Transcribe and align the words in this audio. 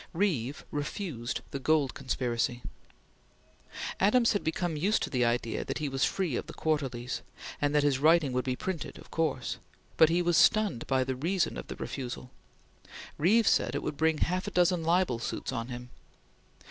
Reeve 0.13 0.65
refused 0.71 1.41
the 1.51 1.59
Gold 1.59 1.93
Conspiracy. 1.93 2.63
Adams 3.99 4.33
had 4.33 4.43
become 4.43 4.75
used 4.75 5.03
to 5.03 5.11
the 5.11 5.23
idea 5.23 5.63
that 5.63 5.77
he 5.77 5.87
was 5.87 6.05
free 6.05 6.35
of 6.35 6.47
the 6.47 6.55
Quarterlies, 6.55 7.21
and 7.61 7.75
that 7.75 7.83
his 7.83 7.99
writing 7.99 8.33
would 8.33 8.43
be 8.43 8.55
printed 8.55 8.97
of 8.97 9.11
course; 9.11 9.59
but 9.97 10.09
he 10.09 10.23
was 10.23 10.37
stunned 10.37 10.87
by 10.87 11.03
the 11.03 11.15
reason 11.15 11.55
of 11.55 11.69
refusal. 11.79 12.31
Reeve 13.19 13.47
said 13.47 13.75
it 13.75 13.83
would 13.83 13.95
bring 13.97 14.17
half 14.17 14.47
a 14.47 14.51
dozen 14.51 14.81
libel 14.81 15.19
suits 15.19 15.51
on 15.51 15.67
him. 15.67 15.91